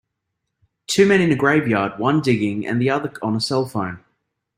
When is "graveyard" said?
1.35-1.99